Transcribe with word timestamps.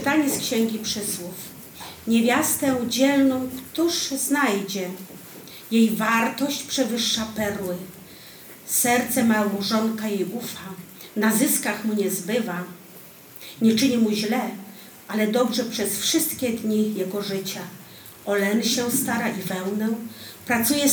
Czytanie 0.00 0.30
z 0.30 0.38
Księgi 0.38 0.78
Przysłów. 0.78 1.34
Niewiastę 2.06 2.76
dzielną 2.88 3.48
któż 3.72 3.94
znajdzie? 3.94 4.90
Jej 5.70 5.90
wartość 5.90 6.62
przewyższa 6.62 7.26
perły. 7.36 7.76
Serce 8.66 9.24
małżonka 9.24 10.08
jej 10.08 10.24
ufa, 10.24 10.68
na 11.16 11.36
zyskach 11.36 11.84
mu 11.84 11.94
nie 11.94 12.10
zbywa. 12.10 12.64
Nie 13.62 13.74
czyni 13.74 13.98
mu 13.98 14.12
źle, 14.12 14.40
ale 15.08 15.26
dobrze 15.26 15.64
przez 15.64 16.00
wszystkie 16.00 16.50
dni 16.50 16.94
jego 16.94 17.22
życia. 17.22 17.60
O 18.26 18.34
len 18.34 18.62
się 18.62 18.90
stara 18.90 19.28
i 19.28 19.42
wełnę, 19.42 19.88
pracuje 20.46 20.84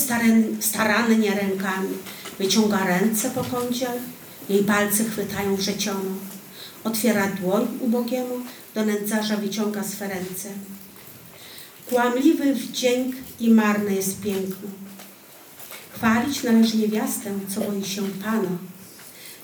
starannie 0.59 1.31
rękami, 1.31 1.97
wyciąga 2.39 2.85
ręce 2.85 3.29
po 3.29 3.43
kącie, 3.43 3.87
jej 4.49 4.63
palce 4.63 5.03
chwytają 5.03 5.55
wrzeciono. 5.55 6.11
Otwiera 6.83 7.27
dłoń 7.27 7.67
ubogiemu, 7.81 8.35
do 8.77 8.85
nędzarza 8.85 9.37
wyciąga 9.37 9.83
swe 9.83 10.07
ręce. 10.07 10.49
Kłamliwy 11.89 12.55
wdzięk 12.55 13.15
i 13.39 13.49
marne 13.49 13.93
jest 13.93 14.21
piękno. 14.21 14.69
Chwalić 15.93 16.43
należy 16.43 16.77
niewiastę, 16.77 17.29
co 17.55 17.61
boi 17.61 17.85
się 17.85 18.01
Pana. 18.01 18.49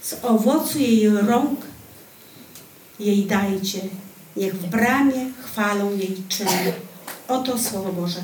Z 0.02 0.16
owocu 0.24 0.80
jej 0.80 1.10
rąk 1.10 1.60
jej 3.00 3.26
dajcie, 3.26 3.80
niech 4.38 4.56
w 4.56 4.70
bramie 4.70 5.32
chwalą 5.44 5.98
jej 5.98 6.18
czyny. 6.30 6.74
Oto 7.28 7.60
Słowo 7.60 7.94
Boże. 7.94 8.22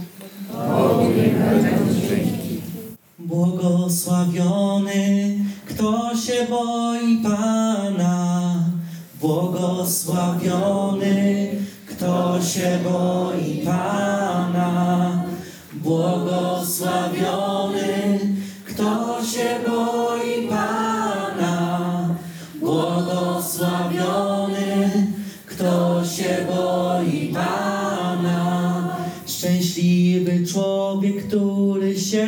Błogosławiony, 3.19 5.35
kto 5.65 6.17
się 6.17 6.47
boi 6.49 7.17
Pana. 7.23 8.48
Błogosławiony, 9.21 11.47
kto 11.87 12.41
się 12.41 12.79
boi 12.83 13.61
Pana. 13.65 15.23
Błogosławiony, 15.73 18.19
kto 18.65 19.19
się 19.25 19.59
boi 19.67 20.47
Pana. 20.49 21.79
Błogosławiony, 22.59 25.07
kto 25.45 26.05
się 26.05 26.45
boi 26.47 27.33
Pana. 27.33 28.95
Szczęśliwy 29.25 30.47
człowiek, 30.47 31.27
który 31.27 31.99
się 31.99 32.27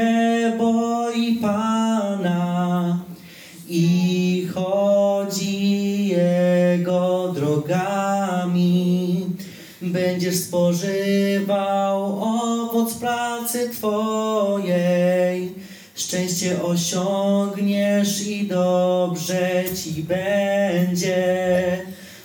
Będziesz 10.22 10.44
spożywał 10.44 12.24
owoc 12.24 12.94
pracy 12.94 13.70
Twojej. 13.70 15.56
Szczęście 15.96 16.64
osiągniesz 16.64 18.28
i 18.28 18.48
dobrze 18.48 19.64
Ci 19.84 20.04
będzie. 20.04 21.82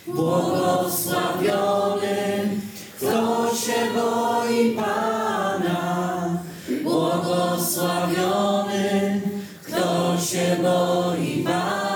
Błogosławiony, 0.07 2.49
kto 2.97 3.55
się 3.55 3.73
boi 3.95 4.75
Pana. 4.75 6.39
Błogosławiony, 6.83 9.21
kto 9.63 10.17
się 10.21 10.57
boi 10.63 11.43
Pana. 11.43 11.86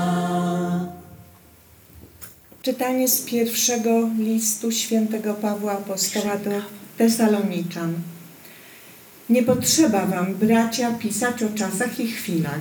Czytanie 2.63 3.09
z 3.09 3.21
pierwszego 3.21 4.09
listu 4.19 4.73
świętego 4.73 5.35
Pawła 5.35 5.73
Apostoła 5.73 6.37
do 6.37 6.51
Tesaloniczan. 6.99 7.95
Nie 9.29 9.43
potrzeba 9.43 10.07
wam, 10.07 10.35
bracia, 10.35 10.93
pisać 10.93 11.43
o 11.43 11.49
czasach 11.55 12.01
i 12.01 12.13
chwilach. 12.13 12.61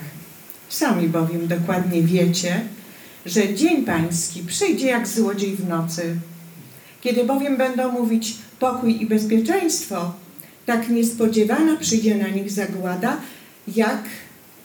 Sami 0.70 1.10
bowiem 1.10 1.48
dokładnie 1.48 2.04
wiecie, 2.04 2.62
że 3.26 3.54
dzień 3.54 3.84
pański 3.84 4.44
przyjdzie 4.44 4.88
jak 4.88 5.08
złodziej 5.08 5.56
w 5.56 5.68
nocy. 5.68 6.16
Kiedy 7.02 7.24
bowiem 7.24 7.58
będą 7.58 7.92
mówić 7.92 8.36
pokój 8.60 9.02
i 9.02 9.06
bezpieczeństwo, 9.06 10.14
tak 10.66 10.90
niespodziewana 10.90 11.78
przyjdzie 11.78 12.16
na 12.16 12.28
nich 12.28 12.52
zagłada, 12.52 13.18
jak 13.76 14.04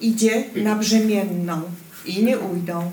idzie 0.00 0.44
na 0.56 0.76
brzemienną 0.76 1.62
i 2.06 2.24
nie 2.24 2.38
ujdą. 2.38 2.90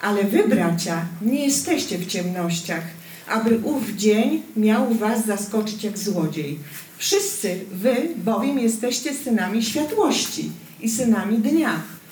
Ale 0.00 0.24
wy, 0.24 0.48
bracia, 0.48 1.06
nie 1.22 1.44
jesteście 1.44 1.98
w 1.98 2.06
ciemnościach, 2.06 2.82
aby 3.28 3.58
ów 3.64 3.90
dzień 3.96 4.42
miał 4.56 4.94
was 4.94 5.26
zaskoczyć 5.26 5.84
jak 5.84 5.98
złodziej. 5.98 6.58
Wszyscy 6.98 7.60
wy 7.72 7.96
bowiem 8.16 8.58
jesteście 8.58 9.14
synami 9.14 9.62
światłości 9.62 10.50
i 10.80 10.90
synami 10.90 11.38
dnia. 11.38 11.80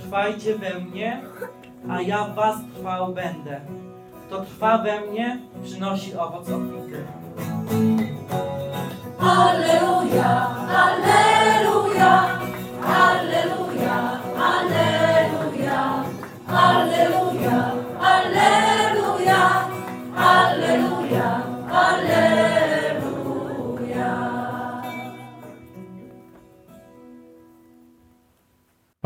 Trwajcie 0.00 0.58
we 0.58 0.80
mnie, 0.80 1.22
a 1.90 2.00
ja 2.00 2.24
w 2.24 2.34
was 2.34 2.56
trwał 2.74 3.12
będę. 3.12 3.60
Kto 4.26 4.40
trwa 4.40 4.78
we 4.78 5.00
mnie, 5.00 5.38
przynosi 5.64 6.16
owoc 6.16 6.48
obfity. 6.50 7.04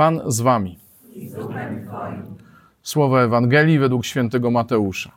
Pan 0.00 0.20
z 0.26 0.40
wami. 0.40 0.78
Słowo 2.82 3.22
Ewangelii 3.22 3.78
według 3.78 4.04
świętego 4.04 4.50
Mateusza. 4.50 5.10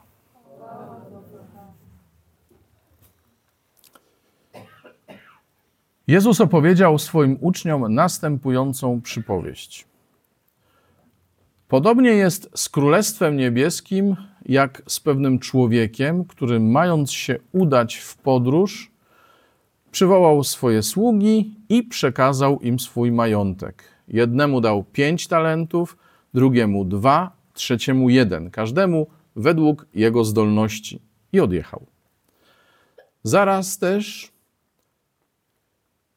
Jezus 6.07 6.41
opowiedział 6.41 7.00
swoim 7.00 7.38
uczniom 7.41 7.94
następującą 7.94 9.01
przypowieść. 9.01 9.88
Podobnie 11.68 12.09
jest 12.09 12.50
z 12.56 12.69
Królestwem 12.69 13.38
Niebieskim, 13.38 14.15
jak 14.45 14.81
z 14.88 15.00
pewnym 15.00 15.39
człowiekiem, 15.39 16.25
który 16.25 16.59
mając 16.59 17.12
się 17.12 17.39
udać 17.51 17.95
w 17.95 18.18
podróż, 18.18 18.91
przywołał 19.91 20.44
swoje 20.44 20.83
sługi 20.83 21.56
i 21.69 21.83
przekazał 21.83 22.59
im 22.59 22.80
swój 22.80 23.12
majątek. 23.12 23.93
Jednemu 24.13 24.62
dał 24.62 24.83
pięć 24.83 25.27
talentów, 25.27 25.98
drugiemu 26.33 26.86
dwa, 26.86 27.31
trzeciemu 27.54 28.10
jeden, 28.10 28.51
każdemu 28.51 29.07
według 29.36 29.86
jego 29.94 30.24
zdolności 30.25 31.01
i 31.31 31.39
odjechał. 31.39 31.86
Zaraz 33.24 33.77
też, 33.77 34.31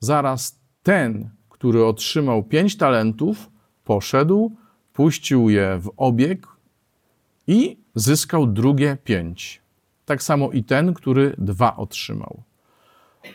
zaraz 0.00 0.60
ten, 0.82 1.31
który 1.50 1.84
otrzymał 1.84 2.43
pięć 2.43 2.76
talentów, 2.76 3.50
poszedł, 3.84 4.52
puścił 4.92 5.50
je 5.50 5.78
w 5.78 5.90
obieg 5.96 6.46
i 7.46 7.76
zyskał 7.94 8.46
drugie 8.46 8.96
pięć. 9.04 9.60
Tak 10.06 10.22
samo 10.22 10.50
i 10.50 10.64
ten, 10.64 10.94
który 10.94 11.34
dwa 11.38 11.76
otrzymał. 11.76 12.42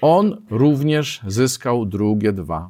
On 0.02 0.42
również 0.50 1.22
zyskał 1.28 1.86
drugie 1.86 2.34
dwa. 2.34 2.70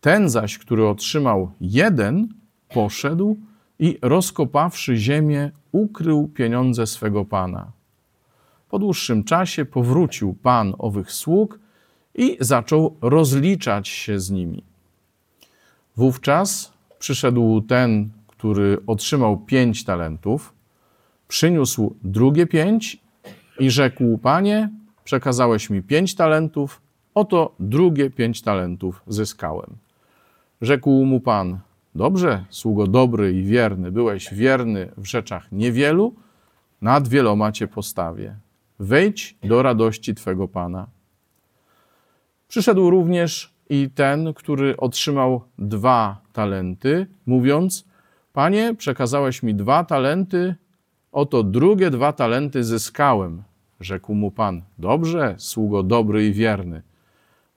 Ten 0.00 0.28
zaś, 0.28 0.58
który 0.58 0.86
otrzymał 0.86 1.50
jeden, 1.60 2.28
poszedł 2.68 3.36
i 3.78 3.98
rozkopawszy 4.02 4.96
ziemię, 4.96 5.50
ukrył 5.72 6.28
pieniądze 6.28 6.86
swego 6.86 7.24
pana. 7.24 7.72
Po 8.68 8.78
dłuższym 8.78 9.24
czasie 9.24 9.64
powrócił 9.64 10.34
pan 10.34 10.74
owych 10.78 11.12
sług 11.12 11.58
i 12.14 12.36
zaczął 12.40 12.96
rozliczać 13.00 13.88
się 13.88 14.20
z 14.20 14.30
nimi. 14.30 14.62
Wówczas 15.96 16.72
przyszedł 16.98 17.60
ten, 17.60 18.10
który 18.26 18.78
otrzymał 18.86 19.36
pięć 19.36 19.84
talentów, 19.84 20.54
przyniósł 21.28 21.96
drugie 22.02 22.46
pięć 22.46 22.98
i 23.58 23.70
rzekł: 23.70 24.18
Panie, 24.18 24.70
przekazałeś 25.04 25.70
mi 25.70 25.82
pięć 25.82 26.14
talentów, 26.14 26.80
oto 27.14 27.54
drugie 27.60 28.10
pięć 28.10 28.42
talentów 28.42 29.02
zyskałem. 29.06 29.76
Rzekł 30.60 31.04
mu 31.04 31.20
pan: 31.20 31.58
Dobrze, 31.94 32.44
sługo 32.50 32.86
dobry 32.86 33.32
i 33.32 33.42
wierny, 33.42 33.92
byłeś 33.92 34.34
wierny 34.34 34.92
w 34.96 35.04
rzeczach 35.06 35.52
niewielu, 35.52 36.14
nad 36.80 37.08
wieloma 37.08 37.52
cię 37.52 37.68
postawię. 37.68 38.36
Wejdź 38.78 39.36
do 39.42 39.62
radości 39.62 40.14
twego 40.14 40.48
pana. 40.48 40.86
Przyszedł 42.48 42.90
również 42.90 43.54
i 43.70 43.90
ten, 43.94 44.34
który 44.34 44.76
otrzymał 44.76 45.40
dwa 45.58 46.20
talenty, 46.32 47.06
mówiąc: 47.26 47.84
Panie, 48.32 48.74
przekazałeś 48.74 49.42
mi 49.42 49.54
dwa 49.54 49.84
talenty, 49.84 50.54
oto 51.12 51.42
drugie 51.42 51.90
dwa 51.90 52.12
talenty 52.12 52.64
zyskałem. 52.64 53.42
Rzekł 53.80 54.14
mu 54.14 54.30
pan: 54.30 54.62
Dobrze, 54.78 55.34
sługo 55.38 55.82
dobry 55.82 56.26
i 56.26 56.32
wierny. 56.32 56.82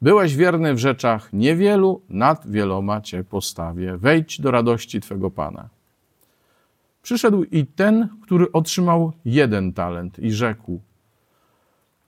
Byłeś 0.02 0.36
wierny 0.36 0.74
w 0.74 0.78
rzeczach 0.78 1.34
niewielu, 1.34 2.02
nad 2.10 2.52
wieloma 2.52 3.02
cię 3.02 3.24
postawię. 3.24 3.98
Wejdź 3.98 4.42
do 4.42 4.52
radości 4.52 5.02
twego 5.02 5.32
pana. 5.32 5.70
Przyszedł 7.02 7.44
i 7.44 7.66
ten, 7.66 8.10
który 8.24 8.52
otrzymał 8.52 9.14
jeden 9.26 9.74
talent 9.74 10.20
i 10.20 10.32
rzekł: 10.32 10.82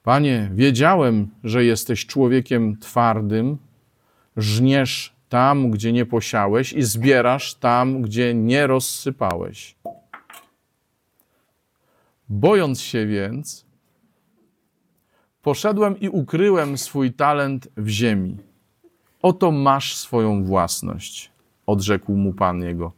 Panie, 0.03 0.49
wiedziałem, 0.53 1.29
że 1.43 1.65
jesteś 1.65 2.05
człowiekiem 2.05 2.77
twardym, 2.77 3.57
żniesz 4.37 5.13
tam, 5.29 5.71
gdzie 5.71 5.91
nie 5.91 6.05
posiałeś 6.05 6.73
i 6.73 6.83
zbierasz 6.83 7.55
tam, 7.55 8.01
gdzie 8.01 8.33
nie 8.33 8.67
rozsypałeś. 8.67 9.75
Bojąc 12.29 12.81
się 12.81 13.05
więc, 13.07 13.65
poszedłem 15.43 15.99
i 15.99 16.09
ukryłem 16.09 16.77
swój 16.77 17.13
talent 17.13 17.67
w 17.77 17.87
ziemi. 17.87 18.37
Oto 19.21 19.51
masz 19.51 19.95
swoją 19.95 20.43
własność, 20.43 21.31
odrzekł 21.65 22.15
mu 22.15 22.33
pan 22.33 22.61
jego. 22.61 22.91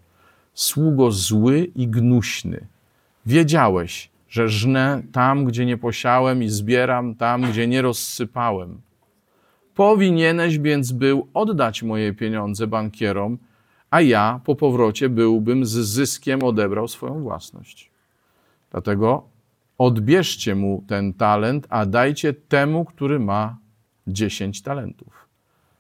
Sługo 0.54 1.12
zły 1.12 1.72
i 1.76 1.88
gnuśny. 1.88 2.68
Wiedziałeś, 3.26 4.10
że 4.30 4.50
żnę 4.50 5.04
tam, 5.12 5.46
gdzie 5.46 5.66
nie 5.66 5.78
posiałem 5.78 6.44
i 6.44 6.50
zbieram 6.50 7.16
tam, 7.16 7.42
gdzie 7.42 7.68
nie 7.68 7.82
rozsypałem. 7.82 8.82
Powinieneś 9.76 10.60
więc 10.60 10.92
był 10.92 11.28
oddać 11.34 11.84
moje 11.84 12.14
pieniądze 12.14 12.68
bankierom, 12.68 13.38
a 13.90 14.02
ja 14.02 14.40
po 14.44 14.56
powrocie 14.56 15.10
byłbym 15.10 15.66
z 15.66 15.72
zyskiem 15.72 16.44
odebrał 16.44 16.88
swoją 16.88 17.22
własność. 17.22 17.92
Dlatego 18.72 19.35
odbierzcie 19.78 20.56
mu 20.56 20.84
ten 20.88 21.14
talent, 21.14 21.68
a 21.70 21.86
dajcie 21.86 22.34
temu, 22.34 22.86
który 22.86 23.20
ma 23.20 23.58
dziesięć 24.08 24.62
talentów. 24.62 25.28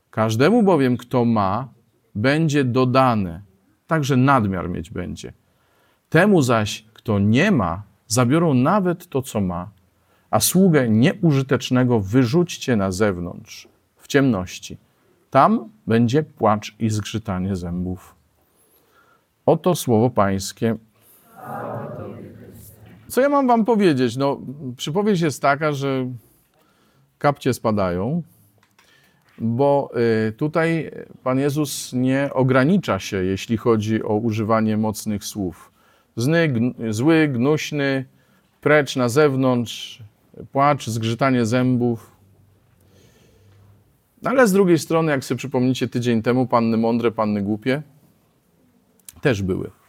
Każdemu 0.09 0.63
bowiem, 0.63 0.97
kto 0.97 1.25
ma, 1.25 1.67
będzie 2.15 2.63
dodane, 2.63 3.41
także 3.87 4.17
nadmiar 4.17 4.69
mieć 4.69 4.89
będzie. 4.89 5.33
Temu 6.09 6.41
zaś, 6.41 6.85
kto 6.93 7.19
nie 7.19 7.51
ma, 7.51 7.83
zabiorą 8.07 8.53
nawet 8.53 9.09
to, 9.09 9.21
co 9.21 9.41
ma, 9.41 9.69
a 10.29 10.39
sługę 10.39 10.89
nieużytecznego 10.89 11.99
wyrzućcie 11.99 12.75
na 12.75 12.91
zewnątrz, 12.91 13.67
w 13.95 14.07
ciemności. 14.07 14.77
Tam 15.29 15.69
będzie 15.87 16.23
płacz 16.23 16.75
i 16.79 16.89
zgrzytanie 16.89 17.55
zębów. 17.55 18.15
Oto 19.45 19.75
słowo 19.75 20.09
Pańskie. 20.09 20.75
Co 23.15 23.21
ja 23.21 23.29
mam 23.29 23.47
wam 23.47 23.65
powiedzieć? 23.65 24.17
No, 24.17 24.41
przypowieść 24.77 25.21
jest 25.21 25.41
taka, 25.41 25.71
że 25.71 26.11
kapcie 27.17 27.53
spadają, 27.53 28.23
bo 29.37 29.91
y, 30.27 30.31
tutaj 30.31 30.91
Pan 31.23 31.39
Jezus 31.39 31.93
nie 31.93 32.29
ogranicza 32.33 32.99
się, 32.99 33.23
jeśli 33.23 33.57
chodzi 33.57 34.03
o 34.03 34.15
używanie 34.15 34.77
mocnych 34.77 35.23
słów. 35.23 35.71
Zny, 36.15 36.53
zły, 36.89 37.27
gnuśny, 37.27 38.05
precz 38.61 38.95
na 38.95 39.09
zewnątrz, 39.09 40.03
płacz, 40.51 40.87
zgrzytanie 40.87 41.45
zębów. 41.45 42.11
Ale 44.23 44.47
z 44.47 44.51
drugiej 44.51 44.79
strony, 44.79 45.11
jak 45.11 45.25
sobie 45.25 45.37
przypomnicie 45.37 45.87
tydzień 45.87 46.21
temu, 46.21 46.47
panny 46.47 46.77
mądre, 46.77 47.11
panny 47.11 47.41
głupie 47.41 47.81
też 49.21 49.41
były. 49.41 49.84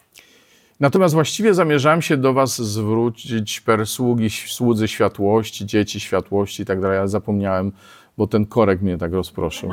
Natomiast 0.80 1.14
właściwie 1.14 1.54
zamierzałem 1.54 2.02
się 2.02 2.16
do 2.16 2.32
Was 2.32 2.62
zwrócić 2.62 3.60
per 3.60 3.86
sługi, 3.86 4.30
słudzy 4.30 4.88
światłości, 4.88 5.66
dzieci 5.66 6.00
światłości 6.00 6.62
i 6.62 6.66
tak 6.66 6.80
dalej. 6.80 6.96
Ja 6.96 7.06
zapomniałem, 7.06 7.72
bo 8.18 8.26
ten 8.26 8.46
korek 8.46 8.82
mnie 8.82 8.98
tak 8.98 9.12
rozproszył. 9.12 9.70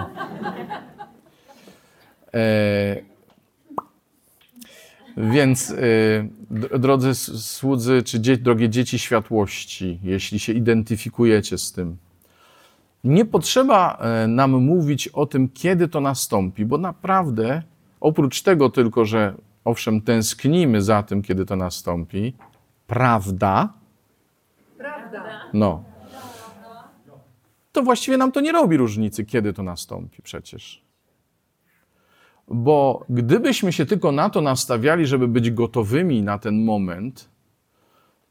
E, 2.33 2.95
więc, 5.17 5.71
e, 5.71 6.79
drodzy 6.79 7.15
słudzy, 7.15 8.03
czy 8.05 8.19
dzie- 8.19 8.37
drogie 8.37 8.69
dzieci 8.69 8.99
światłości, 8.99 9.99
jeśli 10.03 10.39
się 10.39 10.53
identyfikujecie 10.53 11.57
z 11.57 11.71
tym, 11.71 11.97
nie 13.03 13.25
potrzeba 13.25 13.97
e, 13.97 14.27
nam 14.27 14.51
mówić 14.51 15.07
o 15.07 15.25
tym, 15.25 15.49
kiedy 15.49 15.87
to 15.87 16.01
nastąpi, 16.01 16.65
bo 16.65 16.77
naprawdę, 16.77 17.61
oprócz 18.01 18.41
tego 18.41 18.69
tylko, 18.69 19.05
że 19.05 19.33
owszem, 19.65 20.01
tęsknimy 20.01 20.81
za 20.81 21.03
tym, 21.03 21.21
kiedy 21.21 21.45
to 21.45 21.55
nastąpi, 21.55 22.33
prawda? 22.87 23.73
Prawda. 24.77 25.23
No. 25.53 25.83
To 27.71 27.83
właściwie 27.83 28.17
nam 28.17 28.31
to 28.31 28.41
nie 28.41 28.51
robi 28.51 28.77
różnicy, 28.77 29.25
kiedy 29.25 29.53
to 29.53 29.63
nastąpi 29.63 30.21
przecież. 30.21 30.83
Bo 32.47 33.05
gdybyśmy 33.09 33.73
się 33.73 33.85
tylko 33.85 34.11
na 34.11 34.29
to 34.29 34.41
nastawiali, 34.41 35.05
żeby 35.05 35.27
być 35.27 35.51
gotowymi 35.51 36.21
na 36.21 36.39
ten 36.39 36.65
moment, 36.65 37.29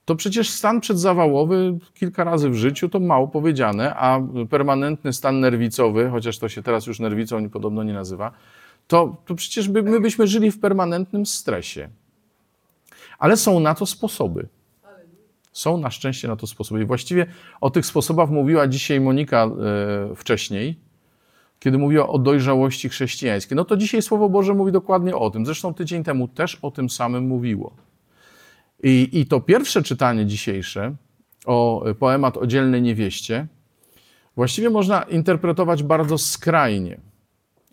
to 0.04 0.16
przecież 0.16 0.50
stan 0.50 0.80
przedzawałowy 0.80 1.78
kilka 1.94 2.24
razy 2.24 2.50
w 2.50 2.54
życiu 2.54 2.88
to 2.88 3.00
mało 3.00 3.28
powiedziane, 3.28 3.94
a 3.94 4.20
permanentny 4.50 5.12
stan 5.12 5.40
nerwicowy, 5.40 6.10
chociaż 6.10 6.38
to 6.38 6.48
się 6.48 6.62
teraz 6.62 6.86
już 6.86 7.00
nerwicą 7.00 7.50
podobno 7.50 7.82
nie 7.82 7.92
nazywa, 7.92 8.32
to, 8.86 9.16
to 9.26 9.34
przecież 9.34 9.68
by, 9.68 9.82
my 9.82 10.00
byśmy 10.00 10.26
żyli 10.26 10.50
w 10.50 10.60
permanentnym 10.60 11.26
stresie. 11.26 11.88
Ale 13.18 13.36
są 13.36 13.60
na 13.60 13.74
to 13.74 13.86
sposoby. 13.86 14.48
Są 15.52 15.78
na 15.78 15.90
szczęście 15.90 16.28
na 16.28 16.36
to 16.36 16.46
sposoby. 16.46 16.82
I 16.82 16.84
właściwie 16.84 17.26
o 17.60 17.70
tych 17.70 17.86
sposobach 17.86 18.30
mówiła 18.30 18.68
dzisiaj 18.68 19.00
Monika 19.00 19.44
e, 19.44 20.16
wcześniej, 20.16 20.78
kiedy 21.58 21.78
mówiła 21.78 22.08
o 22.08 22.18
dojrzałości 22.18 22.88
chrześcijańskiej. 22.88 23.56
No 23.56 23.64
to 23.64 23.76
dzisiaj 23.76 24.02
Słowo 24.02 24.28
Boże 24.28 24.54
mówi 24.54 24.72
dokładnie 24.72 25.16
o 25.16 25.30
tym. 25.30 25.46
Zresztą 25.46 25.74
tydzień 25.74 26.04
temu 26.04 26.28
też 26.28 26.58
o 26.62 26.70
tym 26.70 26.90
samym 26.90 27.26
mówiło. 27.26 27.76
I, 28.82 29.08
i 29.12 29.26
to 29.26 29.40
pierwsze 29.40 29.82
czytanie 29.82 30.26
dzisiejsze, 30.26 30.94
o 31.46 31.84
poemat 31.98 32.36
o 32.36 32.46
dzielnej 32.46 32.82
niewieście, 32.82 33.46
właściwie 34.36 34.70
można 34.70 35.02
interpretować 35.02 35.82
bardzo 35.82 36.18
skrajnie. 36.18 37.00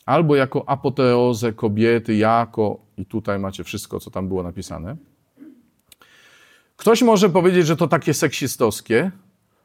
Albo 0.09 0.35
jako 0.35 0.69
apoteozę 0.69 1.53
kobiety, 1.53 2.15
jako, 2.15 2.79
i 2.97 3.05
tutaj 3.05 3.39
macie 3.39 3.63
wszystko, 3.63 3.99
co 3.99 4.11
tam 4.11 4.27
było 4.27 4.43
napisane. 4.43 4.95
Ktoś 6.77 7.01
może 7.01 7.29
powiedzieć, 7.29 7.67
że 7.67 7.75
to 7.75 7.87
takie 7.87 8.13
seksistowskie, 8.13 9.11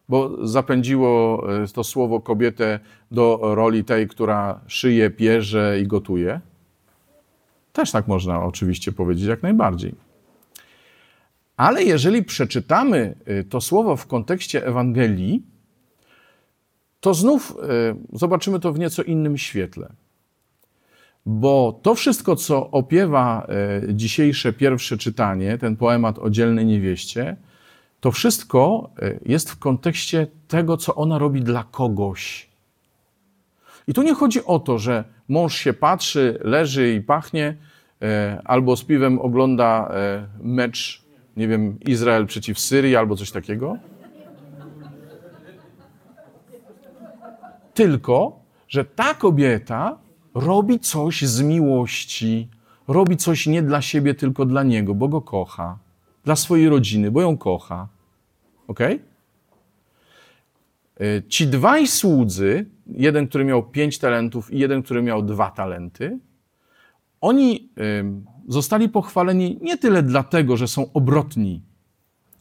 bo 0.09 0.47
zapędziło 0.47 1.43
e, 1.63 1.67
to 1.67 1.85
słowo 1.85 2.21
kobietę 2.21 2.81
do 3.11 3.41
roli 3.43 3.85
tej, 3.85 4.09
która 4.09 4.61
szyje, 4.67 5.11
pierze 5.11 5.81
i 5.81 5.87
gotuje. 5.87 6.41
Też 7.73 7.91
tak 7.93 8.09
można 8.09 8.45
oczywiście 8.45 8.93
powiedzieć, 8.93 9.27
jak 9.27 9.43
najbardziej. 9.43 9.95
Ale 11.57 11.83
jeżeli 11.83 12.23
przeczytamy 12.23 13.15
y, 13.29 13.45
to 13.45 13.61
słowo 13.61 13.97
w 13.97 14.07
kontekście 14.07 14.67
Ewangelii, 14.67 15.43
to 17.01 17.15
znów 17.15 17.57
y, 18.13 18.17
zobaczymy 18.19 18.61
to 18.61 18.73
w 18.73 18.79
nieco 18.79 19.03
innym 19.03 19.39
świetle. 19.39 20.04
Bo 21.27 21.81
to 21.83 21.95
wszystko, 21.95 22.37
co 22.37 22.71
opiewa 22.71 23.47
y, 23.89 23.95
dzisiejsze 23.95 24.53
pierwsze 24.53 24.99
czytanie, 24.99 25.59
ten 25.59 25.77
poemat 25.77 26.19
o 26.19 26.31
dzielnej 26.31 26.67
niewieście, 26.67 27.37
to 28.01 28.11
wszystko 28.11 28.91
jest 29.27 29.51
w 29.51 29.59
kontekście 29.59 30.27
tego, 30.49 30.77
co 30.77 30.95
ona 30.95 31.19
robi 31.19 31.43
dla 31.43 31.65
kogoś. 31.71 32.49
I 33.89 33.95
tu 33.95 34.03
nie 34.03 34.15
chodzi 34.15 34.45
o 34.45 34.59
to, 34.59 34.79
że 34.79 35.05
mąż 35.29 35.55
się 35.55 35.73
patrzy, 35.73 36.39
leży 36.43 36.95
i 36.95 37.01
pachnie, 37.01 37.57
albo 38.45 38.77
z 38.77 38.85
piwem 38.85 39.19
ogląda 39.19 39.93
mecz 40.41 41.05
nie 41.37 41.49
wiem, 41.49 41.81
Izrael 41.81 42.27
przeciw 42.27 42.59
Syrii 42.59 42.97
albo 42.97 43.17
coś 43.17 43.31
takiego. 43.31 43.77
Tylko, 47.75 48.41
że 48.69 48.85
ta 48.85 49.15
kobieta 49.15 49.99
robi 50.35 50.81
coś 50.81 51.23
z 51.23 51.43
miłości, 51.43 52.49
robi 52.89 53.17
coś 53.17 53.47
nie 53.47 53.63
dla 53.63 53.83
siebie, 53.83 54.15
tylko 54.15 54.47
dla 54.47 54.63
niego, 54.63 54.95
bo 54.95 55.09
go 55.09 55.21
kocha, 55.21 55.79
dla 56.25 56.37
swojej 56.37 56.69
rodziny, 56.69 57.11
bo 57.11 57.21
ją 57.21 57.37
kocha. 57.37 57.89
Ok? 58.69 58.79
Ci 61.29 61.47
dwaj 61.47 61.87
słudzy, 61.87 62.67
jeden, 62.87 63.29
który 63.29 63.45
miał 63.45 63.63
pięć 63.63 63.99
talentów 63.99 64.53
i 64.53 64.59
jeden, 64.59 64.83
który 64.83 65.03
miał 65.03 65.23
dwa 65.23 65.51
talenty, 65.51 66.19
oni 67.21 67.69
zostali 68.49 68.89
pochwaleni 68.89 69.59
nie 69.63 69.79
tyle 69.79 70.03
dlatego, 70.03 70.57
że 70.57 70.69
są 70.69 70.93
obrotni. 70.93 71.63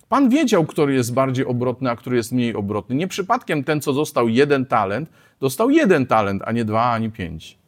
Pan 0.09 0.29
wiedział, 0.29 0.65
który 0.65 0.93
jest 0.93 1.13
bardziej 1.13 1.45
obrotny, 1.45 1.89
a 1.89 1.95
który 1.95 2.15
jest 2.15 2.31
mniej 2.31 2.55
obrotny. 2.55 2.95
Nie 2.95 3.07
przypadkiem 3.07 3.63
ten, 3.63 3.81
co 3.81 3.93
dostał 3.93 4.29
jeden 4.29 4.65
talent, 4.65 5.09
dostał 5.39 5.69
jeden 5.69 6.05
talent, 6.05 6.41
a 6.45 6.51
nie 6.51 6.65
dwa, 6.65 6.91
ani 6.91 7.11
pięć. 7.11 7.62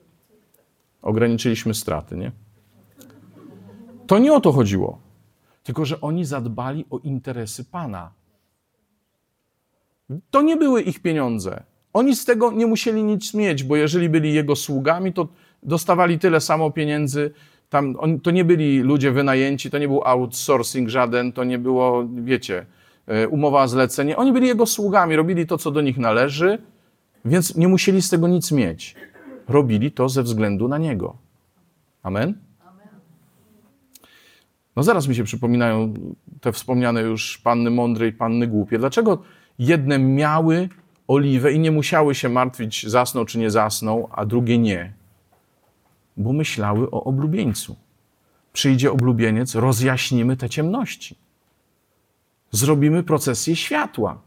Ograniczyliśmy 1.06 1.74
straty, 1.74 2.18
nie? 2.18 2.32
To 4.08 4.20
nie 4.20 4.34
o 4.34 4.40
to 4.40 4.52
chodziło. 4.52 5.00
Tylko, 5.64 5.86
że 5.86 6.02
oni 6.02 6.26
zadbali 6.26 6.86
o 6.90 7.00
interesy 7.00 7.66
Pana. 7.66 8.12
To 10.32 10.42
nie 10.42 10.58
były 10.58 10.82
ich 10.82 11.00
pieniądze. 11.00 11.64
Oni 11.94 12.16
z 12.16 12.26
tego 12.26 12.52
nie 12.52 12.68
musieli 12.68 13.04
nic 13.04 13.34
mieć, 13.34 13.64
bo 13.64 13.76
jeżeli 13.76 14.10
byli 14.10 14.34
jego 14.34 14.56
sługami, 14.56 15.14
to 15.14 15.28
dostawali 15.64 16.20
tyle 16.20 16.42
samo 16.42 16.72
pieniędzy, 16.72 17.32
tam 17.70 17.96
on, 18.00 18.20
to 18.20 18.32
nie 18.32 18.46
byli 18.46 18.80
ludzie 18.80 19.12
wynajęci, 19.12 19.70
to 19.70 19.78
nie 19.78 19.88
był 19.88 20.02
outsourcing 20.04 20.90
żaden, 20.90 21.32
to 21.32 21.44
nie 21.44 21.60
było, 21.60 22.08
wiecie, 22.24 22.66
e, 23.08 23.28
umowa 23.28 23.64
o 23.64 23.68
zlecenie. 23.68 24.18
Oni 24.18 24.34
byli 24.34 24.48
jego 24.48 24.66
sługami, 24.66 25.16
robili 25.16 25.48
to, 25.48 25.58
co 25.58 25.72
do 25.72 25.82
nich 25.82 25.98
należy, 25.98 26.58
więc 27.26 27.56
nie 27.56 27.68
musieli 27.68 28.02
z 28.02 28.10
tego 28.10 28.28
nic 28.28 28.52
mieć. 28.52 28.96
Robili 29.48 29.92
to 29.92 30.10
ze 30.10 30.24
względu 30.24 30.68
na 30.68 30.78
niego. 30.78 31.18
Amen? 32.04 32.34
No 34.75 34.84
zaraz 34.84 35.08
mi 35.08 35.16
się 35.16 35.24
przypominają 35.24 35.94
te 36.42 36.52
wspomniane 36.52 37.02
już 37.02 37.38
panny 37.38 37.72
mądre 37.72 38.08
i 38.08 38.12
panny 38.12 38.48
głupie. 38.48 38.78
Dlaczego 38.78 39.22
jedne 39.60 40.00
miały 40.00 40.70
oliwę 41.08 41.54
i 41.54 41.60
nie 41.60 41.72
musiały 41.72 42.16
się 42.16 42.30
martwić, 42.30 42.88
zasną 42.88 43.25
czy 43.25 43.40
nie 43.40 43.52
zasną, 43.52 44.08
a 44.12 44.25
drugie 44.25 44.58
nie? 44.58 44.94
bo 46.18 46.34
myślały 46.34 46.92
o 46.92 47.04
oblubieńcu. 47.04 47.75
Przyjdzie 48.54 48.92
oblubieniec, 48.92 49.56
rozjaśnimy 49.56 50.38
te 50.38 50.50
ciemności. 50.50 51.16
Zrobimy 52.52 53.04
procesję 53.04 53.56
światła. 53.56 54.22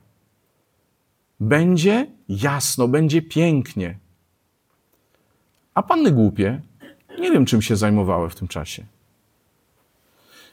Będzie 1.40 2.06
jasno, 2.28 2.88
będzie 2.88 3.22
pięknie. 3.22 3.98
A 5.78 5.82
panny 5.82 6.12
głupie, 6.12 6.60
nie 7.20 7.30
wiem, 7.30 7.44
czym 7.44 7.62
się 7.62 7.76
zajmowały 7.76 8.30
w 8.30 8.34
tym 8.34 8.48
czasie. 8.48 8.84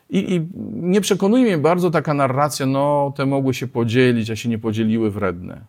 I, 0.10 0.36
I, 0.36 0.48
nie 0.74 1.02
przekonuje 1.02 1.44
mnie 1.44 1.58
bardzo 1.58 1.92
taka 1.92 2.14
narracja, 2.14 2.66
no, 2.66 3.14
te 3.16 3.26
mogły 3.26 3.54
się 3.54 3.68
podzielić, 3.68 4.32
a 4.32 4.36
się 4.36 4.50
nie 4.50 4.60
podzieliły 4.60 5.12
wredne. 5.12 5.62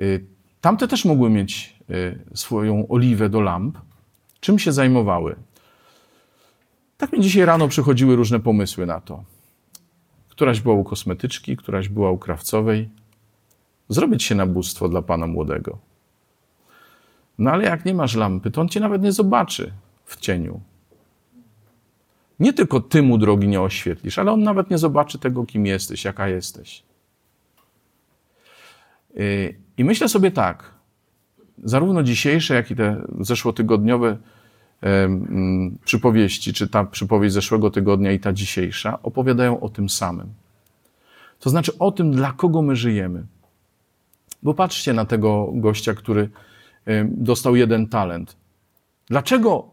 Y, 0.00 0.24
tamte 0.60 0.88
też 0.88 1.04
mogły 1.04 1.30
mieć 1.30 1.76
Y, 1.90 2.18
swoją 2.34 2.88
oliwę 2.88 3.28
do 3.28 3.40
lamp, 3.40 3.78
czym 4.40 4.58
się 4.58 4.72
zajmowały. 4.72 5.36
Tak 6.98 7.12
mi 7.12 7.20
dzisiaj 7.20 7.44
rano 7.44 7.68
przychodziły 7.68 8.16
różne 8.16 8.40
pomysły 8.40 8.86
na 8.86 9.00
to. 9.00 9.24
Któraś 10.28 10.60
była 10.60 10.74
u 10.74 10.84
kosmetyczki, 10.84 11.56
któraś 11.56 11.88
była 11.88 12.10
u 12.10 12.18
krawcowej. 12.18 12.88
Zrobić 13.88 14.22
się 14.22 14.34
na 14.34 14.46
bóstwo 14.46 14.88
dla 14.88 15.02
pana 15.02 15.26
młodego. 15.26 15.78
No 17.38 17.50
ale 17.50 17.64
jak 17.64 17.84
nie 17.84 17.94
masz 17.94 18.14
lampy, 18.14 18.50
to 18.50 18.60
on 18.60 18.68
cię 18.68 18.80
nawet 18.80 19.02
nie 19.02 19.12
zobaczy 19.12 19.72
w 20.04 20.16
cieniu. 20.16 20.60
Nie 22.40 22.52
tylko 22.52 22.80
ty 22.80 23.02
mu 23.02 23.18
drogi 23.18 23.48
nie 23.48 23.60
oświetlisz, 23.60 24.18
ale 24.18 24.32
on 24.32 24.42
nawet 24.42 24.70
nie 24.70 24.78
zobaczy 24.78 25.18
tego, 25.18 25.44
kim 25.44 25.66
jesteś, 25.66 26.04
jaka 26.04 26.28
jesteś. 26.28 26.82
Y, 29.16 29.54
I 29.78 29.84
myślę 29.84 30.08
sobie 30.08 30.30
tak, 30.30 30.74
zarówno 31.64 32.02
dzisiejsze, 32.02 32.54
jak 32.54 32.70
i 32.70 32.76
te 32.76 33.02
zeszłotygodniowe 33.20 34.16
przypowieści, 35.84 36.52
czy 36.52 36.68
ta 36.68 36.84
przypowieść 36.84 37.34
zeszłego 37.34 37.70
tygodnia 37.70 38.12
i 38.12 38.20
ta 38.20 38.32
dzisiejsza, 38.32 39.02
opowiadają 39.02 39.60
o 39.60 39.68
tym 39.68 39.88
samym. 39.88 40.26
To 41.40 41.50
znaczy 41.50 41.78
o 41.78 41.92
tym, 41.92 42.12
dla 42.12 42.32
kogo 42.32 42.62
my 42.62 42.76
żyjemy. 42.76 43.26
Bo 44.42 44.54
patrzcie 44.54 44.92
na 44.92 45.04
tego 45.04 45.50
gościa, 45.54 45.94
który 45.94 46.30
dostał 47.04 47.56
jeden 47.56 47.88
talent. 47.88 48.36
Dlaczego 49.06 49.68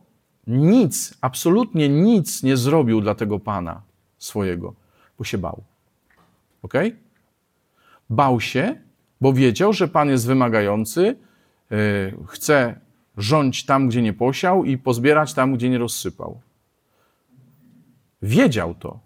nic, 0.48 1.18
absolutnie 1.22 1.90
nic 1.90 2.44
nie 2.44 2.58
zrobił 2.58 3.02
dla 3.02 3.16
tego 3.16 3.40
pana 3.40 3.82
swojego? 4.18 4.74
Bo 5.18 5.24
się 5.24 5.38
bał. 5.38 5.64
Ok? 6.62 6.74
Bał 8.10 8.42
się, 8.42 8.76
bo 9.22 9.34
wiedział, 9.34 9.74
że 9.74 9.88
pan 9.88 10.10
jest 10.10 10.28
wymagający, 10.28 11.16
E, 11.74 12.12
chce 12.28 12.80
rządzić 13.18 13.66
tam, 13.66 13.88
gdzie 13.88 14.02
nie 14.02 14.14
posiał 14.14 14.66
i 14.66 14.78
pozbierać 14.78 15.34
tam, 15.34 15.54
gdzie 15.54 15.70
nie 15.70 15.78
rozsypał. 15.78 16.40
Wiedział 18.22 18.76
to 18.76 19.00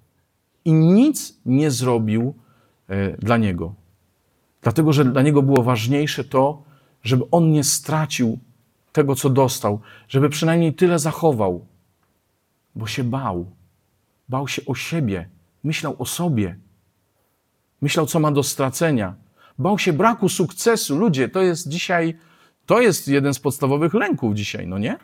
i 0.66 0.74
nic 0.74 1.40
nie 1.46 1.72
zrobił 1.72 2.34
e, 2.88 3.18
dla 3.18 3.38
niego. 3.38 3.74
Dlatego, 4.62 4.94
że 4.94 5.06
dla 5.06 5.22
niego 5.22 5.42
było 5.42 5.64
ważniejsze 5.64 6.24
to, 6.24 6.64
żeby 7.08 7.24
on 7.32 7.52
nie 7.52 7.64
stracił 7.64 8.40
tego, 8.92 9.16
co 9.16 9.30
dostał, 9.30 9.80
żeby 10.08 10.30
przynajmniej 10.30 10.74
tyle 10.74 11.00
zachował, 11.00 11.66
bo 12.76 12.88
się 12.88 13.04
bał. 13.04 13.46
Bał 14.30 14.48
się 14.48 14.62
o 14.66 14.76
siebie, 14.76 15.30
myślał 15.64 15.96
o 16.00 16.06
sobie, 16.06 16.58
myślał, 17.82 18.06
co 18.06 18.20
ma 18.20 18.32
do 18.32 18.44
stracenia. 18.44 19.16
Bał 19.60 19.80
się 19.80 19.94
braku 19.94 20.30
sukcesu. 20.30 20.98
Ludzie, 20.98 21.30
to 21.30 21.42
jest 21.42 21.68
dzisiaj 21.68 22.18
to 22.68 22.82
jest 22.82 23.08
jeden 23.08 23.34
z 23.34 23.40
podstawowych 23.40 23.94
lęków 23.94 24.36
dzisiaj, 24.36 24.68
no 24.68 24.78
nie? 24.78 24.98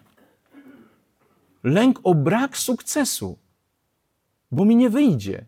Lęk 1.63 1.99
o 2.03 2.15
brak 2.15 2.57
sukcesu. 2.57 3.37
bo 4.51 4.65
mi 4.65 4.75
nie 4.75 4.89
wyjdzie. 4.89 5.45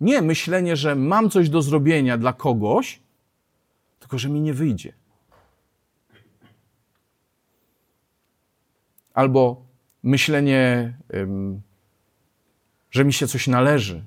Nie 0.00 0.22
myślenie, 0.22 0.76
że 0.76 0.94
mam 0.94 1.30
coś 1.30 1.48
do 1.48 1.62
zrobienia 1.62 2.18
dla 2.18 2.32
kogoś, 2.32 3.00
tylko 3.98 4.18
że 4.18 4.28
mi 4.28 4.40
nie 4.40 4.54
wyjdzie. 4.54 4.92
Albo 9.14 9.62
myślenie, 10.02 10.94
że 12.90 13.04
mi 13.04 13.12
się 13.12 13.26
coś 13.26 13.48
należy, 13.48 14.04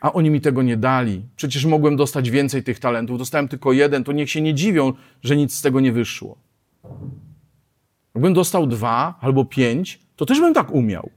a 0.00 0.12
oni 0.12 0.30
mi 0.30 0.40
tego 0.40 0.62
nie 0.62 0.76
dali. 0.76 1.22
Przecież 1.36 1.64
mogłem 1.64 1.96
dostać 1.96 2.30
więcej 2.30 2.62
tych 2.62 2.78
talentów. 2.78 3.18
Dostałem 3.18 3.48
tylko 3.48 3.72
jeden, 3.72 4.04
to 4.04 4.12
niech 4.12 4.30
się 4.30 4.40
nie 4.40 4.54
dziwią, 4.54 4.92
że 5.22 5.36
nic 5.36 5.54
z 5.54 5.62
tego 5.62 5.80
nie 5.80 5.92
wyszło. 5.92 6.38
Jakbym 8.14 8.34
dostał 8.34 8.66
dwa 8.66 9.18
albo 9.20 9.44
pięć, 9.44 10.00
to 10.16 10.26
też 10.26 10.40
bym 10.40 10.54
tak 10.54 10.70
umiał. 10.70 11.10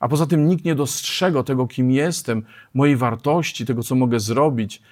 A 0.00 0.08
poza 0.08 0.26
tym 0.26 0.48
nikt 0.48 0.64
nie 0.64 0.74
dostrzega 0.74 1.42
tego, 1.42 1.66
kim 1.66 1.90
jestem, 1.90 2.42
mojej 2.74 2.96
wartości, 2.96 3.66
tego, 3.66 3.82
co 3.82 3.94
mogę 3.94 4.20
zrobić. 4.20 4.82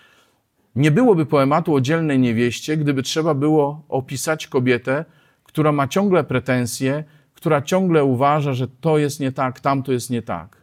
Nie 0.77 0.91
byłoby 0.91 1.27
poematu 1.27 1.75
o 1.75 1.81
dzielnej 1.81 2.19
niewieście, 2.19 2.77
gdyby 2.77 3.03
trzeba 3.03 3.35
było 3.35 3.85
opisać 3.89 4.47
kobietę, 4.47 5.05
która 5.53 5.73
ma 5.73 5.89
ciągle 5.89 6.25
pretensje, 6.25 7.05
która 7.35 7.63
ciągle 7.63 8.05
uważa, 8.05 8.55
że 8.55 8.69
to 8.69 8.99
jest 8.99 9.21
nie 9.21 9.33
tak, 9.33 9.61
tamto 9.61 9.93
jest 9.93 10.11
nie 10.11 10.23
tak. 10.23 10.63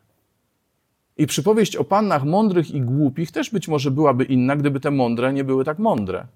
I 1.17 1.27
przypowieść 1.27 1.75
o 1.75 1.83
pannach 1.83 2.23
mądrych 2.23 2.71
i 2.71 2.81
głupich 2.81 3.31
też 3.31 3.49
być 3.49 3.67
może 3.67 3.91
byłaby 3.91 4.23
inna, 4.23 4.55
gdyby 4.55 4.79
te 4.79 4.91
mądre 4.91 5.33
nie 5.33 5.43
były 5.43 5.65
tak 5.65 5.79
mądre. 5.79 6.27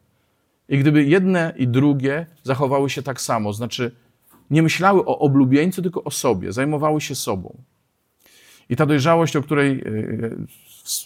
I 0.70 0.78
gdyby 0.78 1.04
jedne 1.04 1.54
i 1.58 1.68
drugie 1.68 2.26
zachowały 2.44 2.90
się 2.90 3.04
tak 3.04 3.22
samo, 3.22 3.54
znaczy 3.54 3.92
nie 4.50 4.64
myślały 4.64 5.06
o 5.06 5.20
oblubieńcu, 5.20 5.82
tylko 5.82 6.04
o 6.04 6.12
sobie, 6.12 6.52
zajmowały 6.52 7.02
się 7.02 7.16
sobą. 7.16 7.58
I 8.70 8.76
ta 8.76 8.86
dojrzałość, 8.86 9.36
o 9.36 9.42
której 9.42 9.78
yy, 9.78 10.38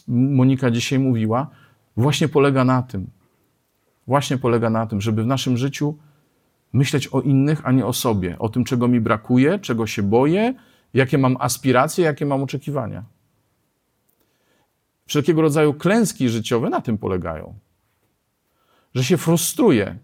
Monika 0.08 0.72
dzisiaj 0.72 1.00
mówiła, 1.00 1.48
właśnie 1.98 2.28
polega 2.28 2.66
na 2.66 2.82
tym. 2.82 3.08
Właśnie 4.08 4.38
polega 4.38 4.70
na 4.70 4.88
tym, 4.88 5.02
żeby 5.02 5.24
w 5.24 5.28
naszym 5.28 5.58
życiu 5.58 5.98
myśleć 6.74 7.08
o 7.08 7.22
innych, 7.22 7.62
a 7.64 7.72
nie 7.72 7.86
o 7.86 7.94
sobie, 7.94 8.40
o 8.40 8.50
tym, 8.50 8.64
czego 8.64 8.88
mi 8.88 9.02
brakuje, 9.02 9.60
czego 9.60 9.88
się 9.88 10.04
boję, 10.04 10.54
jakie 10.94 11.18
mam 11.18 11.38
aspiracje, 11.40 12.06
jakie 12.06 12.26
mam 12.26 12.44
oczekiwania. 12.44 13.04
Wszelkiego 15.06 15.42
rodzaju 15.42 15.74
klęski 15.74 16.30
życiowe 16.30 16.70
na 16.70 16.82
tym 16.82 16.98
polegają. 16.98 17.54
Że 18.96 19.04
się 19.04 19.18
frustruję 19.18 19.98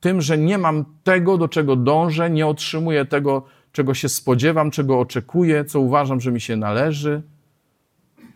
tym, 0.00 0.20
że 0.20 0.38
nie 0.38 0.58
mam 0.58 0.84
tego, 1.04 1.38
do 1.38 1.48
czego 1.48 1.76
dążę, 1.76 2.30
nie 2.30 2.46
otrzymuję 2.46 3.04
tego, 3.04 3.44
czego 3.72 3.94
się 3.94 4.08
spodziewam, 4.08 4.70
czego 4.70 5.00
oczekuję, 5.00 5.64
co 5.64 5.80
uważam, 5.80 6.20
że 6.20 6.32
mi 6.32 6.40
się 6.40 6.56
należy. 6.56 7.22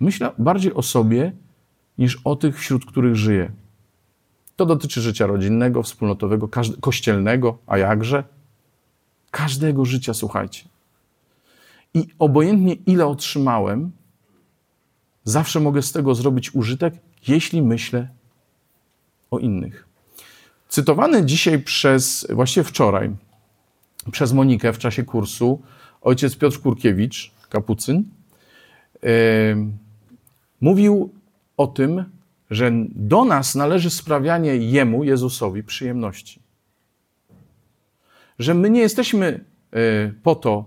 Myślę 0.00 0.30
bardziej 0.38 0.74
o 0.74 0.82
sobie 0.82 1.32
niż 1.98 2.20
o 2.24 2.36
tych, 2.36 2.58
wśród 2.58 2.86
których 2.86 3.16
żyję. 3.16 3.50
To 4.60 4.66
dotyczy 4.66 5.00
życia 5.00 5.26
rodzinnego, 5.26 5.82
wspólnotowego, 5.82 6.48
kościelnego, 6.80 7.58
a 7.66 7.78
jakże? 7.78 8.24
Każdego 9.30 9.84
życia, 9.84 10.14
słuchajcie. 10.14 10.64
I 11.94 12.06
obojętnie 12.18 12.74
ile 12.74 13.06
otrzymałem, 13.06 13.90
zawsze 15.24 15.60
mogę 15.60 15.82
z 15.82 15.92
tego 15.92 16.14
zrobić 16.14 16.54
użytek, 16.54 16.94
jeśli 17.28 17.62
myślę 17.62 18.08
o 19.30 19.38
innych. 19.38 19.88
Cytowany 20.68 21.24
dzisiaj 21.24 21.62
przez, 21.62 22.26
właściwie 22.30 22.64
wczoraj, 22.64 23.10
przez 24.10 24.32
Monikę 24.32 24.72
w 24.72 24.78
czasie 24.78 25.02
kursu, 25.02 25.62
ojciec 26.02 26.36
Piotr 26.36 26.60
Kurkiewicz, 26.60 27.32
kapucyn, 27.48 28.04
yy, 29.02 29.10
mówił 30.60 31.12
o 31.56 31.66
tym, 31.66 32.19
że 32.50 32.72
do 32.88 33.24
nas 33.24 33.54
należy 33.54 33.90
sprawianie 33.90 34.56
Jemu, 34.56 35.04
Jezusowi, 35.04 35.62
przyjemności. 35.62 36.42
Że 38.38 38.54
my 38.54 38.70
nie 38.70 38.80
jesteśmy 38.80 39.44
yy, 39.72 40.14
po 40.22 40.34
to, 40.34 40.64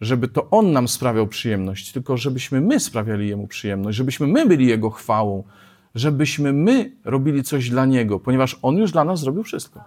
żeby 0.00 0.28
to 0.28 0.50
On 0.50 0.72
nam 0.72 0.88
sprawiał 0.88 1.26
przyjemność, 1.26 1.92
tylko 1.92 2.16
żebyśmy 2.16 2.60
my 2.60 2.80
sprawiali 2.80 3.28
Jemu 3.28 3.46
przyjemność, 3.46 3.98
żebyśmy 3.98 4.26
my 4.26 4.46
byli 4.46 4.66
Jego 4.66 4.90
chwałą, 4.90 5.44
żebyśmy 5.94 6.52
my 6.52 6.92
robili 7.04 7.42
coś 7.42 7.70
dla 7.70 7.86
Niego, 7.86 8.20
ponieważ 8.20 8.58
On 8.62 8.76
już 8.76 8.92
dla 8.92 9.04
nas 9.04 9.20
zrobił 9.20 9.42
wszystko. 9.42 9.84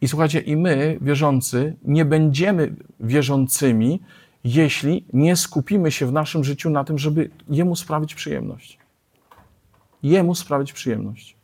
I 0.00 0.08
słuchajcie, 0.08 0.40
i 0.40 0.56
my, 0.56 0.98
wierzący, 1.00 1.76
nie 1.84 2.04
będziemy 2.04 2.74
wierzącymi, 3.00 4.00
jeśli 4.44 5.04
nie 5.12 5.36
skupimy 5.36 5.90
się 5.90 6.06
w 6.06 6.12
naszym 6.12 6.44
życiu 6.44 6.70
na 6.70 6.84
tym, 6.84 6.98
żeby 6.98 7.30
Jemu 7.48 7.76
sprawić 7.76 8.14
przyjemność. 8.14 8.77
Jemu 10.02 10.34
sprawić 10.34 10.72
przyjemność. 10.72 11.36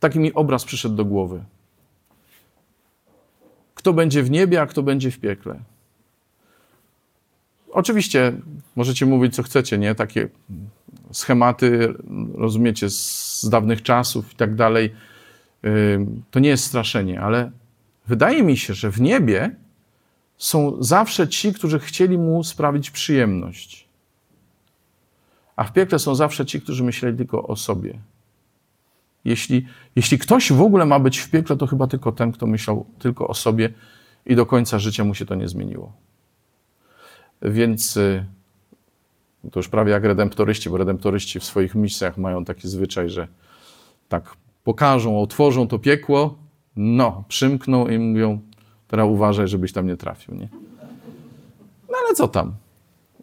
Taki 0.00 0.18
mi 0.18 0.34
obraz 0.34 0.64
przyszedł 0.64 0.94
do 0.94 1.04
głowy. 1.04 1.44
Kto 3.74 3.92
będzie 3.92 4.22
w 4.22 4.30
niebie, 4.30 4.60
a 4.60 4.66
kto 4.66 4.82
będzie 4.82 5.10
w 5.10 5.20
piekle. 5.20 5.60
Oczywiście 7.70 8.32
możecie 8.76 9.06
mówić, 9.06 9.34
co 9.34 9.42
chcecie, 9.42 9.78
nie? 9.78 9.94
Takie 9.94 10.28
schematy, 11.12 11.94
rozumiecie, 12.34 12.90
z 12.90 13.48
dawnych 13.50 13.82
czasów 13.82 14.32
i 14.32 14.36
tak 14.36 14.54
dalej. 14.54 14.94
To 16.30 16.40
nie 16.40 16.48
jest 16.48 16.64
straszenie, 16.64 17.20
ale 17.20 17.50
wydaje 18.06 18.42
mi 18.42 18.56
się, 18.56 18.74
że 18.74 18.90
w 18.90 19.00
niebie 19.00 19.56
są 20.36 20.82
zawsze 20.82 21.28
ci, 21.28 21.52
którzy 21.52 21.78
chcieli 21.78 22.18
mu 22.18 22.44
sprawić 22.44 22.90
przyjemność. 22.90 23.87
A 25.58 25.64
w 25.64 25.72
piekle 25.72 25.98
są 25.98 26.14
zawsze 26.14 26.46
ci, 26.46 26.60
którzy 26.60 26.84
myśleli 26.84 27.16
tylko 27.16 27.46
o 27.46 27.56
sobie. 27.56 27.98
Jeśli, 29.24 29.66
jeśli 29.96 30.18
ktoś 30.18 30.52
w 30.52 30.62
ogóle 30.62 30.86
ma 30.86 30.98
być 30.98 31.18
w 31.18 31.30
piekle, 31.30 31.56
to 31.56 31.66
chyba 31.66 31.86
tylko 31.86 32.12
ten, 32.12 32.32
kto 32.32 32.46
myślał 32.46 32.86
tylko 32.98 33.28
o 33.28 33.34
sobie 33.34 33.70
i 34.26 34.36
do 34.36 34.46
końca 34.46 34.78
życia 34.78 35.04
mu 35.04 35.14
się 35.14 35.26
to 35.26 35.34
nie 35.34 35.48
zmieniło. 35.48 35.92
Więc 37.42 37.96
y, 37.96 38.24
to 39.50 39.58
już 39.58 39.68
prawie 39.68 39.92
jak 39.92 40.04
redemptoryści, 40.04 40.70
bo 40.70 40.76
redemptoryści 40.76 41.40
w 41.40 41.44
swoich 41.44 41.74
misjach 41.74 42.18
mają 42.18 42.44
taki 42.44 42.68
zwyczaj, 42.68 43.10
że 43.10 43.28
tak 44.08 44.36
pokażą, 44.64 45.22
otworzą 45.22 45.68
to 45.68 45.78
piekło, 45.78 46.38
no, 46.76 47.24
przymkną 47.28 47.88
i 47.88 47.98
mówią, 47.98 48.40
teraz 48.88 49.06
uważaj, 49.08 49.48
żebyś 49.48 49.72
tam 49.72 49.86
nie 49.86 49.96
trafił, 49.96 50.34
nie? 50.34 50.48
No 51.88 51.98
ale 52.06 52.14
co 52.14 52.28
tam? 52.28 52.54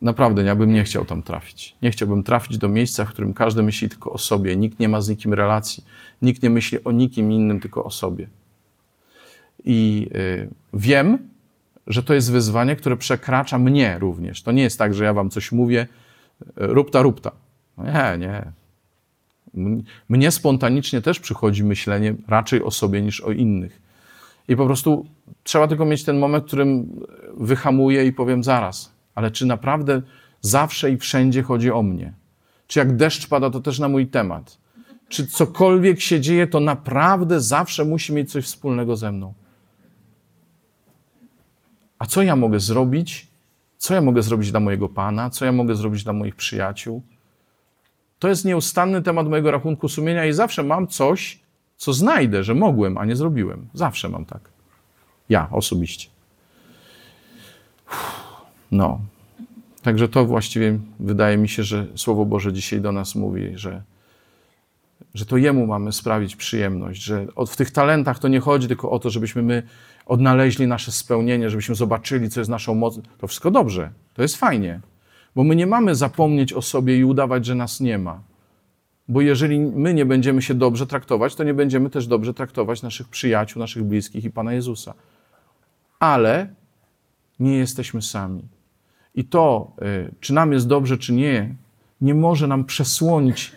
Naprawdę, 0.01 0.43
ja 0.43 0.55
bym 0.55 0.73
nie 0.73 0.83
chciał 0.83 1.05
tam 1.05 1.23
trafić. 1.23 1.75
Nie 1.81 1.91
chciałbym 1.91 2.23
trafić 2.23 2.57
do 2.57 2.69
miejsca, 2.69 3.05
w 3.05 3.09
którym 3.09 3.33
każdy 3.33 3.63
myśli 3.63 3.89
tylko 3.89 4.11
o 4.11 4.17
sobie, 4.17 4.55
nikt 4.55 4.79
nie 4.79 4.89
ma 4.89 5.01
z 5.01 5.09
nikim 5.09 5.33
relacji, 5.33 5.83
nikt 6.21 6.43
nie 6.43 6.49
myśli 6.49 6.83
o 6.83 6.91
nikim 6.91 7.31
innym, 7.31 7.59
tylko 7.59 7.83
o 7.83 7.91
sobie. 7.91 8.27
I 9.65 10.07
y, 10.15 10.49
wiem, 10.73 11.17
że 11.87 12.03
to 12.03 12.13
jest 12.13 12.31
wyzwanie, 12.31 12.75
które 12.75 12.97
przekracza 12.97 13.59
mnie 13.59 13.99
również. 13.99 14.41
To 14.41 14.51
nie 14.51 14.63
jest 14.63 14.79
tak, 14.79 14.93
że 14.93 15.03
ja 15.03 15.13
wam 15.13 15.29
coś 15.29 15.51
mówię, 15.51 15.87
rupta, 16.55 17.01
rupta. 17.01 17.31
Nie, 17.77 18.17
nie. 18.17 18.51
Mnie 20.09 20.31
spontanicznie 20.31 21.01
też 21.01 21.19
przychodzi 21.19 21.63
myślenie 21.63 22.15
raczej 22.27 22.63
o 22.63 22.71
sobie 22.71 23.01
niż 23.01 23.21
o 23.21 23.31
innych. 23.31 23.81
I 24.47 24.55
po 24.55 24.65
prostu 24.65 25.05
trzeba 25.43 25.67
tylko 25.67 25.85
mieć 25.85 26.03
ten 26.03 26.19
moment, 26.19 26.43
w 26.43 26.47
którym 26.47 26.99
wyhamuję 27.37 28.05
i 28.05 28.13
powiem 28.13 28.43
zaraz, 28.43 28.94
ale 29.15 29.31
czy 29.31 29.45
naprawdę 29.45 30.01
zawsze 30.41 30.91
i 30.91 30.97
wszędzie 30.97 31.43
chodzi 31.43 31.71
o 31.71 31.83
mnie? 31.83 32.13
Czy 32.67 32.79
jak 32.79 32.95
deszcz 32.95 33.27
pada, 33.27 33.49
to 33.49 33.59
też 33.59 33.79
na 33.79 33.87
mój 33.87 34.07
temat? 34.07 34.57
Czy 35.09 35.27
cokolwiek 35.27 36.01
się 36.01 36.21
dzieje, 36.21 36.47
to 36.47 36.59
naprawdę 36.59 37.41
zawsze 37.41 37.85
musi 37.85 38.13
mieć 38.13 38.31
coś 38.31 38.45
wspólnego 38.45 38.95
ze 38.95 39.11
mną? 39.11 39.33
A 41.99 42.05
co 42.05 42.23
ja 42.23 42.35
mogę 42.35 42.59
zrobić? 42.59 43.27
Co 43.77 43.93
ja 43.93 44.01
mogę 44.01 44.21
zrobić 44.21 44.51
dla 44.51 44.59
mojego 44.59 44.89
Pana? 44.89 45.29
Co 45.29 45.45
ja 45.45 45.51
mogę 45.51 45.75
zrobić 45.75 46.03
dla 46.03 46.13
moich 46.13 46.35
przyjaciół? 46.35 47.01
To 48.19 48.27
jest 48.27 48.45
nieustanny 48.45 49.01
temat 49.01 49.27
mojego 49.27 49.51
rachunku 49.51 49.89
sumienia 49.89 50.25
i 50.25 50.33
zawsze 50.33 50.63
mam 50.63 50.87
coś, 50.87 51.39
co 51.77 51.93
znajdę, 51.93 52.43
że 52.43 52.53
mogłem, 52.53 52.97
a 52.97 53.05
nie 53.05 53.15
zrobiłem. 53.15 53.67
Zawsze 53.73 54.09
mam 54.09 54.25
tak. 54.25 54.49
Ja 55.29 55.49
osobiście. 55.51 56.09
No. 58.75 58.99
Także 59.81 60.07
to 60.07 60.25
właściwie 60.25 60.79
wydaje 60.99 61.37
mi 61.37 61.49
się, 61.49 61.63
że 61.63 61.87
Słowo 61.95 62.25
Boże 62.25 62.53
dzisiaj 62.53 62.81
do 62.81 62.91
nas 62.91 63.15
mówi, 63.15 63.51
że, 63.55 63.83
że 65.13 65.25
to 65.25 65.37
Jemu 65.37 65.67
mamy 65.67 65.91
sprawić 65.91 66.35
przyjemność, 66.35 67.03
że 67.03 67.27
w 67.47 67.55
tych 67.55 67.71
talentach 67.71 68.19
to 68.19 68.27
nie 68.27 68.39
chodzi 68.39 68.67
tylko 68.67 68.91
o 68.91 68.99
to, 68.99 69.09
żebyśmy 69.09 69.41
my 69.43 69.63
odnaleźli 70.05 70.67
nasze 70.67 70.91
spełnienie, 70.91 71.49
żebyśmy 71.49 71.75
zobaczyli, 71.75 72.29
co 72.29 72.39
jest 72.41 72.49
naszą 72.49 72.75
mocą. 72.75 73.01
To 73.17 73.27
wszystko 73.27 73.51
dobrze, 73.51 73.91
to 74.13 74.21
jest 74.21 74.35
fajnie, 74.35 74.79
bo 75.35 75.43
my 75.43 75.55
nie 75.55 75.67
mamy 75.67 75.95
zapomnieć 75.95 76.53
o 76.53 76.61
sobie 76.61 76.97
i 76.97 77.03
udawać, 77.03 77.45
że 77.45 77.55
nas 77.55 77.79
nie 77.79 77.97
ma. 77.97 78.21
Bo 79.07 79.21
jeżeli 79.21 79.59
my 79.59 79.93
nie 79.93 80.05
będziemy 80.05 80.41
się 80.41 80.53
dobrze 80.53 80.87
traktować, 80.87 81.35
to 81.35 81.43
nie 81.43 81.53
będziemy 81.53 81.89
też 81.89 82.07
dobrze 82.07 82.33
traktować 82.33 82.81
naszych 82.81 83.07
przyjaciół, 83.07 83.59
naszych 83.59 83.83
bliskich 83.83 84.25
i 84.25 84.31
Pana 84.31 84.53
Jezusa. 84.53 84.93
Ale 85.99 86.47
Nie 87.39 87.57
jesteśmy 87.57 88.01
sami. 88.01 88.43
I 89.15 89.23
to, 89.23 89.71
y, 89.81 90.11
czy 90.19 90.33
nam 90.33 90.53
jest 90.53 90.67
dobrze, 90.67 90.97
czy 90.97 91.13
nie, 91.13 91.55
nie 92.01 92.13
może 92.13 92.47
nam 92.47 92.65
przesłonić 92.65 93.51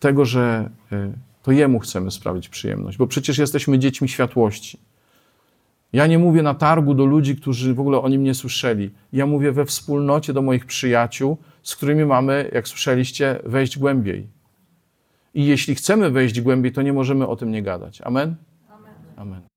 tego, 0.00 0.24
że 0.24 0.70
y, 0.92 1.12
to 1.42 1.52
Jemu 1.52 1.78
chcemy 1.78 2.10
sprawić 2.10 2.48
przyjemność, 2.48 2.98
bo 2.98 3.06
przecież 3.06 3.38
jesteśmy 3.38 3.78
dziećmi 3.78 4.08
światłości. 4.08 4.78
Ja 5.92 6.06
nie 6.06 6.18
mówię 6.18 6.42
na 6.42 6.54
targu 6.54 6.94
do 6.94 7.04
ludzi, 7.04 7.36
którzy 7.36 7.74
w 7.74 7.80
ogóle 7.80 7.98
o 8.00 8.08
nim 8.08 8.22
nie 8.22 8.34
słyszeli. 8.34 8.90
Ja 9.12 9.26
mówię 9.26 9.52
we 9.52 9.64
wspólnocie 9.64 10.32
do 10.32 10.42
moich 10.42 10.66
przyjaciół, 10.66 11.36
z 11.62 11.76
którymi 11.76 12.04
mamy, 12.04 12.50
jak 12.52 12.68
słyszeliście, 12.68 13.40
wejść 13.44 13.78
głębiej. 13.78 14.26
I 15.34 15.46
jeśli 15.46 15.74
chcemy 15.74 16.10
wejść 16.10 16.40
głębiej, 16.40 16.72
to 16.72 16.82
nie 16.82 16.92
możemy 16.92 17.26
o 17.26 17.36
tym 17.36 17.50
nie 17.50 17.62
gadać. 17.62 18.00
Amen? 18.00 18.36
Amen. 19.16 19.51